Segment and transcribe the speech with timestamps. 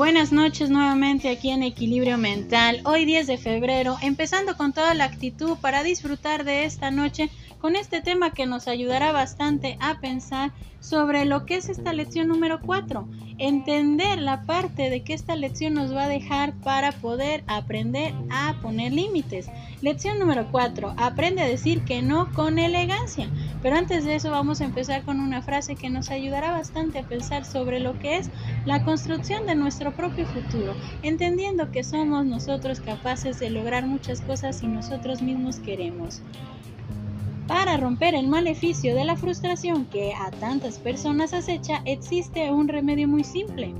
[0.00, 5.04] Buenas noches nuevamente aquí en Equilibrio Mental, hoy 10 de febrero, empezando con toda la
[5.04, 7.28] actitud para disfrutar de esta noche
[7.60, 12.28] con este tema que nos ayudará bastante a pensar sobre lo que es esta lección
[12.28, 13.06] número 4,
[13.36, 18.54] entender la parte de que esta lección nos va a dejar para poder aprender a
[18.62, 19.48] poner límites.
[19.82, 23.28] Lección número 4, aprende a decir que no con elegancia.
[23.62, 27.06] Pero antes de eso vamos a empezar con una frase que nos ayudará bastante a
[27.06, 28.30] pensar sobre lo que es
[28.64, 34.58] la construcción de nuestro propio futuro, entendiendo que somos nosotros capaces de lograr muchas cosas
[34.58, 36.22] si nosotros mismos queremos.
[37.46, 43.08] Para romper el maleficio de la frustración que a tantas personas acecha, existe un remedio
[43.08, 43.74] muy simple.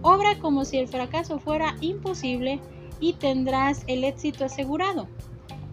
[0.00, 2.60] Obra como si el fracaso fuera imposible
[3.00, 5.08] y tendrás el éxito asegurado.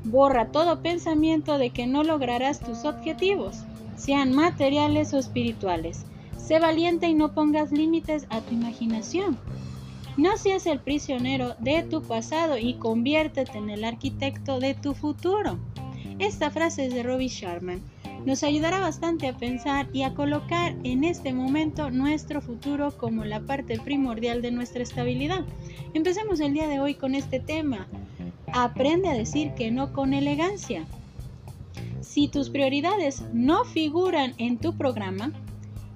[0.04, 3.64] Borra todo pensamiento de que no lograrás tus objetivos,
[3.96, 6.06] sean materiales o espirituales.
[6.38, 9.38] Sé valiente y no pongas límites a tu imaginación.
[10.18, 15.60] No seas el prisionero de tu pasado y conviértete en el arquitecto de tu futuro.
[16.20, 17.82] Esta frase es de Robbie Sharman.
[18.26, 23.40] Nos ayudará bastante a pensar y a colocar en este momento nuestro futuro como la
[23.40, 25.46] parte primordial de nuestra estabilidad.
[25.94, 27.88] Empecemos el día de hoy con este tema.
[28.54, 30.86] Aprende a decir que no con elegancia.
[32.02, 35.32] Si tus prioridades no figuran en tu programa,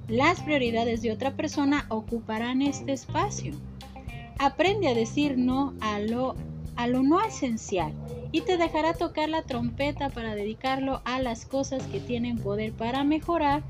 [0.08, 3.54] las prioridades de otra persona ocuparán este espacio.
[4.40, 6.36] Aprende a decir no a lo,
[6.76, 7.94] a lo no esencial
[8.32, 13.04] y te dejará tocar la trompeta para dedicarlo a las cosas que tienen poder para
[13.04, 13.64] mejorar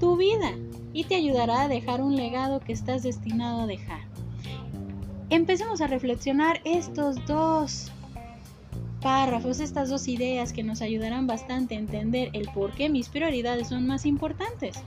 [0.00, 0.52] tu vida
[0.92, 4.00] y te ayudará a dejar un legado que estás destinado a dejar.
[5.30, 7.90] Empecemos a reflexionar estos dos
[9.04, 13.68] párrafos, estas dos ideas que nos ayudarán bastante a entender el por qué mis prioridades
[13.68, 14.82] son más importantes.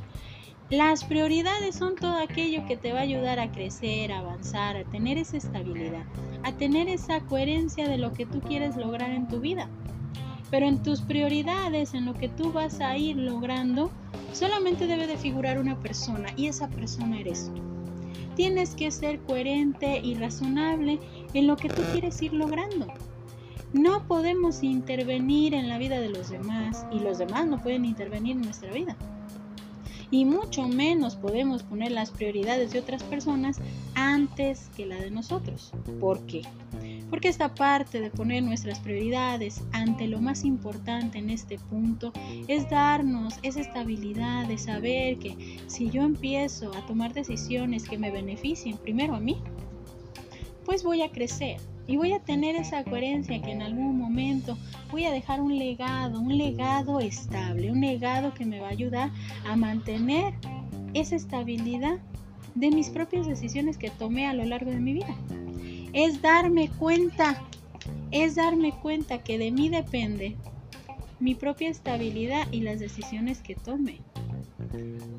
[0.72, 4.84] Las prioridades son todo aquello que te va a ayudar a crecer, a avanzar, a
[4.86, 6.04] tener esa estabilidad,
[6.42, 9.70] a tener esa coherencia de lo que tú quieres lograr en tu vida.
[10.50, 13.92] Pero en tus prioridades, en lo que tú vas a ir logrando,
[14.34, 17.62] solamente debe de figurar una persona y esa persona eres tú.
[18.36, 21.00] Tienes que ser coherente y razonable
[21.36, 22.88] en lo que tú quieres ir logrando.
[23.74, 28.38] No podemos intervenir en la vida de los demás y los demás no pueden intervenir
[28.38, 28.96] en nuestra vida
[30.10, 33.60] y mucho menos podemos poner las prioridades de otras personas
[33.96, 35.72] antes que la de nosotros.
[36.00, 36.44] ¿Por qué?
[37.10, 42.14] Porque esta parte de poner nuestras prioridades ante lo más importante en este punto
[42.48, 48.12] es darnos esa estabilidad de saber que si yo empiezo a tomar decisiones que me
[48.12, 49.38] beneficien primero a mí,
[50.66, 54.58] pues voy a crecer y voy a tener esa coherencia que en algún momento
[54.92, 59.12] voy a dejar un legado, un legado estable, un legado que me va a ayudar
[59.46, 60.34] a mantener
[60.94, 61.98] esa estabilidad
[62.56, 65.16] de mis propias decisiones que tomé a lo largo de mi vida.
[65.94, 67.42] Es darme cuenta,
[68.12, 70.36] es darme cuenta que de mí depende
[71.20, 74.02] mi propia estabilidad y las decisiones que tome.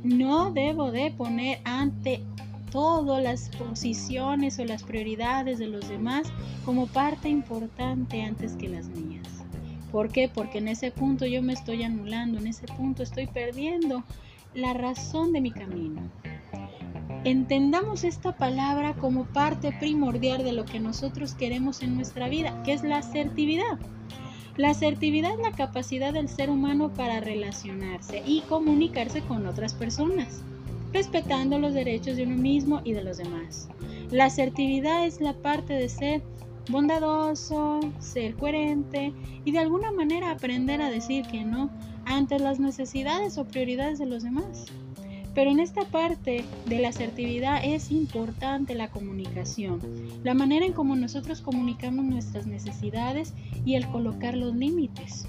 [0.03, 2.23] No debo de poner ante
[2.71, 6.29] todas las posiciones o las prioridades de los demás
[6.65, 9.27] como parte importante antes que las mías.
[9.91, 10.29] ¿Por qué?
[10.33, 14.05] Porque en ese punto yo me estoy anulando, en ese punto estoy perdiendo
[14.55, 16.03] la razón de mi camino.
[17.25, 22.73] Entendamos esta palabra como parte primordial de lo que nosotros queremos en nuestra vida, que
[22.73, 23.79] es la asertividad.
[24.57, 30.43] La asertividad es la capacidad del ser humano para relacionarse y comunicarse con otras personas
[30.93, 33.69] respetando los derechos de uno mismo y de los demás.
[34.11, 36.23] La asertividad es la parte de ser
[36.71, 39.13] bondadoso, ser coherente
[39.45, 41.71] y de alguna manera aprender a decir que no
[42.05, 44.67] ante las necesidades o prioridades de los demás.
[45.35, 49.81] Pero en esta parte de la asertividad es importante la comunicación,
[50.25, 53.35] la manera en cómo nosotros comunicamos nuestras necesidades
[53.65, 55.29] y el colocar los límites.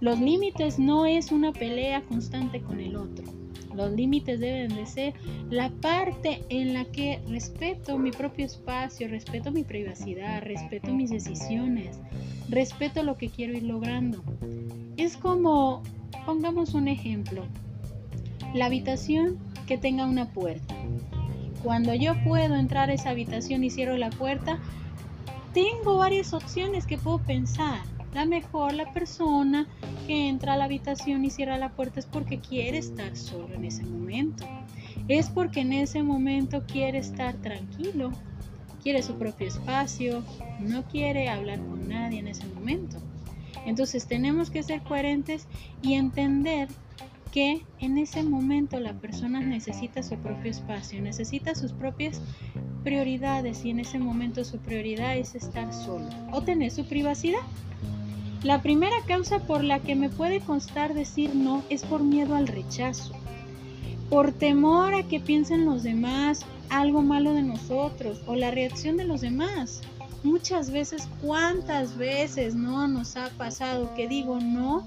[0.00, 3.26] Los límites no es una pelea constante con el otro.
[3.74, 5.14] Los límites deben de ser
[5.50, 11.98] la parte en la que respeto mi propio espacio, respeto mi privacidad, respeto mis decisiones,
[12.48, 14.22] respeto lo que quiero ir logrando.
[14.96, 15.82] Es como,
[16.24, 17.44] pongamos un ejemplo,
[18.54, 20.74] la habitación que tenga una puerta.
[21.62, 24.58] Cuando yo puedo entrar a esa habitación y cierro la puerta,
[25.52, 27.80] tengo varias opciones que puedo pensar.
[28.14, 29.68] La mejor la persona
[30.06, 33.64] que entra a la habitación y cierra la puerta es porque quiere estar solo en
[33.64, 34.46] ese momento.
[35.08, 38.10] Es porque en ese momento quiere estar tranquilo,
[38.82, 40.24] quiere su propio espacio,
[40.58, 42.98] no quiere hablar con nadie en ese momento.
[43.66, 45.46] Entonces tenemos que ser coherentes
[45.82, 46.68] y entender
[47.30, 52.20] que en ese momento la persona necesita su propio espacio, necesita sus propias
[52.82, 57.40] prioridades y en ese momento su prioridad es estar solo o tener su privacidad.
[58.42, 62.48] La primera causa por la que me puede constar decir no es por miedo al
[62.48, 63.12] rechazo,
[64.08, 69.04] por temor a que piensen los demás algo malo de nosotros o la reacción de
[69.04, 69.82] los demás.
[70.22, 74.86] Muchas veces, ¿cuántas veces no nos ha pasado que digo no?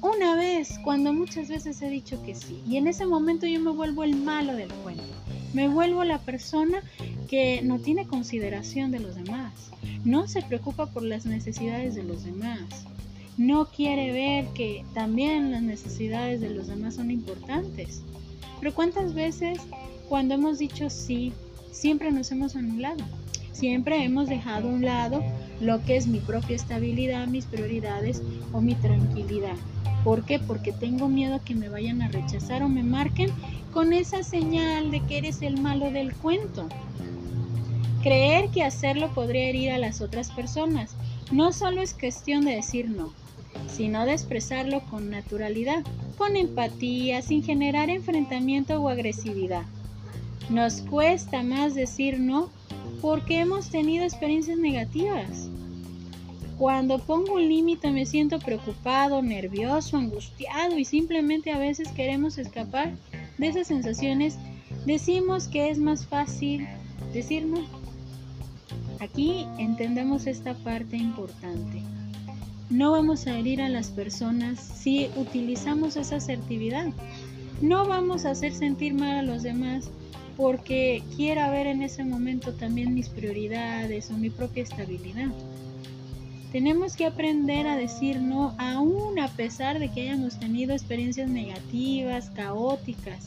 [0.00, 2.62] Una vez, cuando muchas veces he dicho que sí.
[2.66, 5.02] Y en ese momento yo me vuelvo el malo del cuento.
[5.52, 6.82] Me vuelvo la persona
[7.28, 9.70] que no tiene consideración de los demás.
[10.04, 12.62] No se preocupa por las necesidades de los demás.
[13.36, 18.02] No quiere ver que también las necesidades de los demás son importantes.
[18.58, 19.58] Pero ¿cuántas veces
[20.08, 21.32] cuando hemos dicho sí,
[21.70, 23.04] siempre nos hemos anulado?
[23.52, 25.22] Siempre hemos dejado a un lado
[25.60, 28.22] lo que es mi propia estabilidad, mis prioridades
[28.52, 29.56] o mi tranquilidad.
[30.04, 30.38] ¿Por qué?
[30.38, 33.30] Porque tengo miedo que me vayan a rechazar o me marquen
[33.72, 36.68] con esa señal de que eres el malo del cuento.
[38.02, 40.96] Creer que hacerlo podría herir a las otras personas
[41.32, 43.12] no solo es cuestión de decir no,
[43.66, 45.84] sino de expresarlo con naturalidad,
[46.16, 49.64] con empatía, sin generar enfrentamiento o agresividad.
[50.48, 52.50] Nos cuesta más decir no
[53.00, 55.48] porque hemos tenido experiencias negativas.
[56.56, 62.94] Cuando pongo un límite me siento preocupado, nervioso, angustiado y simplemente a veces queremos escapar
[63.38, 64.38] de esas sensaciones.
[64.86, 66.66] Decimos que es más fácil
[67.12, 67.77] decir no.
[69.00, 71.82] Aquí entendemos esta parte importante.
[72.68, 76.86] No vamos a herir a las personas si utilizamos esa asertividad.
[77.62, 79.90] No vamos a hacer sentir mal a los demás
[80.36, 85.28] porque quiera ver en ese momento también mis prioridades o mi propia estabilidad.
[86.52, 92.30] Tenemos que aprender a decir no aún a pesar de que hayamos tenido experiencias negativas,
[92.30, 93.24] caóticas.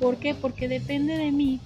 [0.00, 0.34] ¿Por qué?
[0.34, 1.60] Porque depende de mí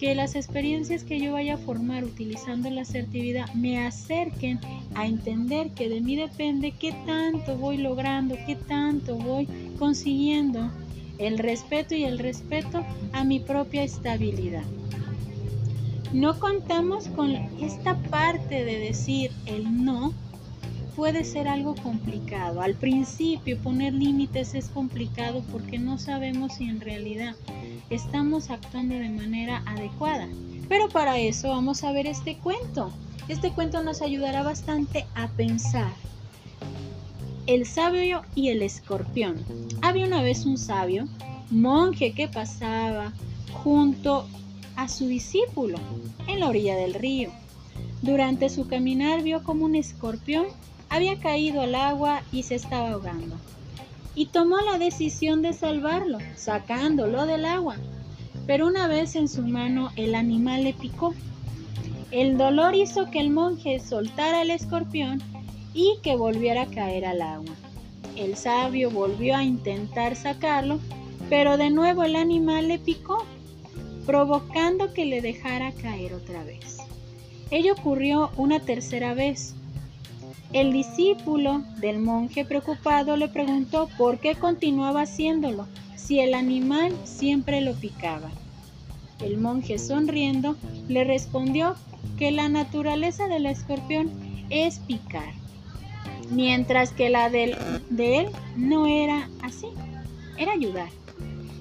[0.00, 4.58] que las experiencias que yo vaya a formar utilizando la asertividad me acerquen
[4.94, 9.46] a entender que de mí depende qué tanto voy logrando, qué tanto voy
[9.78, 10.70] consiguiendo
[11.18, 12.82] el respeto y el respeto
[13.12, 14.62] a mi propia estabilidad.
[16.14, 20.14] No contamos con esta parte de decir el no
[20.96, 22.62] puede ser algo complicado.
[22.62, 27.36] Al principio poner límites es complicado porque no sabemos si en realidad
[27.88, 30.28] estamos actuando de manera adecuada.
[30.68, 32.92] Pero para eso vamos a ver este cuento.
[33.28, 35.92] Este cuento nos ayudará bastante a pensar.
[37.46, 39.36] El sabio y el escorpión.
[39.82, 41.06] Había una vez un sabio,
[41.50, 43.12] monje que pasaba
[43.52, 44.26] junto
[44.76, 45.78] a su discípulo
[46.26, 47.30] en la orilla del río.
[48.02, 50.46] Durante su caminar vio como un escorpión
[50.88, 53.36] había caído al agua y se estaba ahogando.
[54.14, 57.76] Y tomó la decisión de salvarlo, sacándolo del agua.
[58.46, 61.14] Pero una vez en su mano el animal le picó.
[62.10, 65.22] El dolor hizo que el monje soltara el escorpión
[65.74, 67.54] y que volviera a caer al agua.
[68.16, 70.80] El sabio volvió a intentar sacarlo,
[71.28, 73.24] pero de nuevo el animal le picó,
[74.04, 76.78] provocando que le dejara caer otra vez.
[77.52, 79.54] Ello ocurrió una tercera vez,
[80.52, 87.60] el discípulo del monje preocupado le preguntó por qué continuaba haciéndolo si el animal siempre
[87.60, 88.30] lo picaba.
[89.20, 90.56] El monje sonriendo
[90.88, 91.76] le respondió
[92.18, 94.10] que la naturaleza del escorpión
[94.50, 95.32] es picar,
[96.30, 97.56] mientras que la de
[97.90, 99.68] él no era así,
[100.36, 100.88] era ayudar.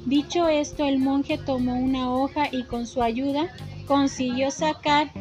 [0.06, 3.54] Dicho esto, el monje tomó una hoja y con su ayuda
[3.86, 5.12] consiguió sacar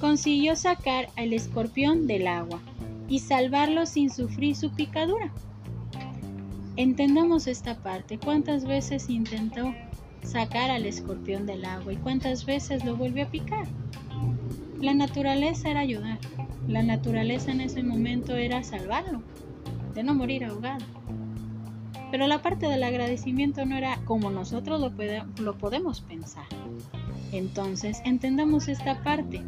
[0.00, 2.58] consiguió sacar al escorpión del agua
[3.08, 5.30] y salvarlo sin sufrir su picadura.
[6.76, 8.18] Entendamos esta parte.
[8.18, 9.74] ¿Cuántas veces intentó
[10.22, 13.66] sacar al escorpión del agua y cuántas veces lo volvió a picar?
[14.80, 16.18] La naturaleza era ayudar.
[16.66, 19.22] La naturaleza en ese momento era salvarlo,
[19.94, 20.84] de no morir ahogado.
[22.10, 24.90] Pero la parte del agradecimiento no era como nosotros lo,
[25.42, 26.46] lo podemos pensar.
[27.32, 29.42] Entonces, entendamos esta parte.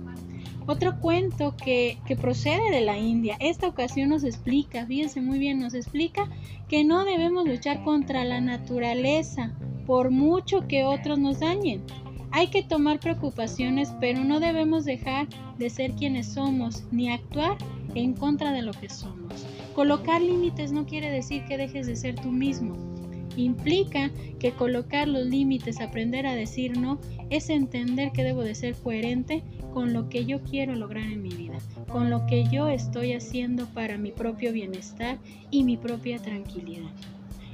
[0.66, 5.74] Otro cuento que, procede de la India, esta ocasión nos explica, fíjense muy bien, nos
[5.74, 6.28] explica
[6.68, 9.52] que no debemos luchar contra la naturaleza
[9.86, 11.82] por mucho que otros nos dañen.
[12.30, 15.26] Hay que tomar preocupaciones, pero no debemos dejar
[15.58, 17.58] de ser quienes somos ni actuar
[17.94, 19.46] en contra de lo que somos.
[19.74, 22.91] Colocar límites no quiere decir que dejes de ser tú mismo.
[23.36, 26.98] Implica que colocar los límites, aprender a decir no,
[27.30, 31.30] es entender que debo de ser coherente con lo que yo quiero lograr en mi
[31.30, 31.58] vida,
[31.88, 35.18] con lo que yo estoy haciendo para mi propio bienestar
[35.50, 36.90] y mi propia tranquilidad.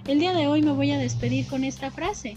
[0.07, 2.37] El día de hoy me voy a despedir con esta frase.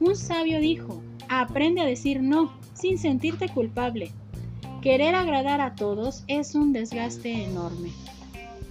[0.00, 4.10] Un sabio dijo, aprende a decir no sin sentirte culpable.
[4.82, 7.90] Querer agradar a todos es un desgaste enorme.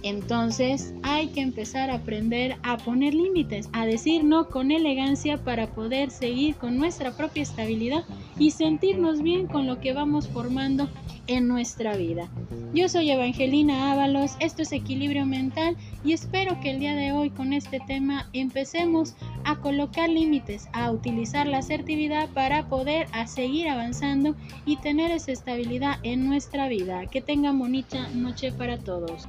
[0.02, 5.68] Entonces hay que empezar a aprender a poner límites, a decir no con elegancia para
[5.68, 8.04] poder seguir con nuestra propia estabilidad
[8.38, 10.88] y sentirnos bien con lo que vamos formando
[11.28, 12.28] en nuestra vida.
[12.74, 17.30] Yo soy Evangelina Ábalos, esto es Equilibrio Mental y espero que el día de hoy
[17.30, 24.34] con este tema empecemos a colocar límites, a utilizar la asertividad para poder seguir avanzando
[24.66, 27.06] y tener esa estabilidad en nuestra vida.
[27.06, 29.28] Que tengan bonita noche para todos.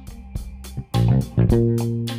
[1.46, 2.13] Thank you.